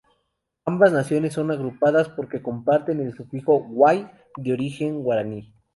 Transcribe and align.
Ambas 0.65 0.91
naciones 0.93 1.33
son 1.33 1.51
agrupadas 1.51 2.09
porque 2.09 2.41
comparten 2.41 3.01
el 3.01 3.13
sufijo 3.13 3.59
"guay", 3.61 4.09
de 4.35 4.51
origen 4.53 5.03
guaraní. 5.03 5.53